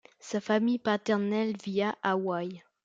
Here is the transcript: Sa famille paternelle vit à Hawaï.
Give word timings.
Sa 0.19 0.41
famille 0.41 0.79
paternelle 0.79 1.55
vit 1.63 1.83
à 1.83 1.95
Hawaï. 2.01 2.63